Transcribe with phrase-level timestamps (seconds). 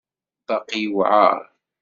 [0.47, 1.37] Baqi yewεer.